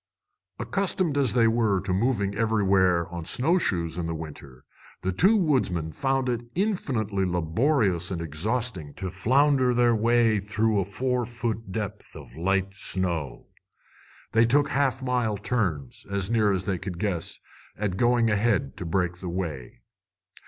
[0.57, 4.65] Accustomed as they were to moving everywhere on snowshoes in the winter,
[5.03, 10.85] the two woodsmen found it infinitely laborious and exhausting to flounder their way through a
[10.85, 13.43] four foot depth of light snow.
[14.31, 17.39] They took half mile turns, as near as they could guess,
[17.77, 19.81] at going ahead to break the way.